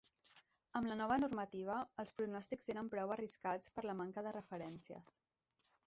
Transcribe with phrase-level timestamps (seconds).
[0.79, 5.17] Amb la nova normativa, els pronòstics eren prou arriscats per la manca de referències.